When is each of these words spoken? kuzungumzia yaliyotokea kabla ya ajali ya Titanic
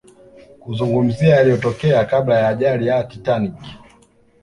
kuzungumzia 0.59 1.35
yaliyotokea 1.35 2.05
kabla 2.05 2.39
ya 2.39 2.47
ajali 2.47 2.87
ya 2.87 3.03
Titanic 3.03 3.53